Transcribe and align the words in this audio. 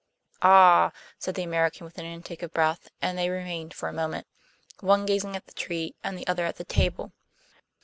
"Ah!" 0.41 0.91
said 1.19 1.35
the 1.35 1.43
American, 1.43 1.85
with 1.85 1.99
an 1.99 2.05
intake 2.05 2.41
of 2.41 2.51
breath, 2.51 2.89
and 3.03 3.15
they 3.19 3.29
remained 3.29 3.71
for 3.71 3.87
a 3.87 3.93
moment, 3.93 4.25
one 4.79 5.05
gazing 5.05 5.35
at 5.35 5.45
the 5.45 5.53
tree 5.53 5.93
and 6.03 6.17
the 6.17 6.25
other 6.25 6.43
at 6.47 6.55
the 6.55 6.63
table. 6.63 7.11